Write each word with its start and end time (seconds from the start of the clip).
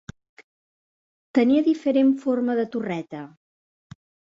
Tenia 1.39 1.67
diferent 1.67 2.11
forma 2.25 2.57
de 2.63 2.67
torreta. 2.77 3.23